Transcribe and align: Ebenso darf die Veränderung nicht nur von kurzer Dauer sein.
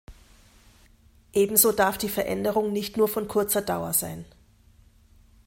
Ebenso 1.31 1.71
darf 1.73 1.95
die 1.95 2.09
Veränderung 2.09 2.73
nicht 2.73 2.97
nur 2.97 3.07
von 3.07 3.27
kurzer 3.27 3.61
Dauer 3.61 3.93
sein. 3.93 4.25